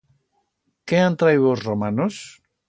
Qué 0.91 1.01
han 1.01 1.19
trayiu 1.25 1.47
os 1.51 1.63
romanos? 1.67 2.19